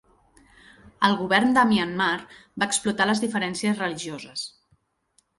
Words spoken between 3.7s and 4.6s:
religioses.